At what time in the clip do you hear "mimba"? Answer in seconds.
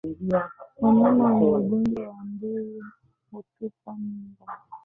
4.01-4.45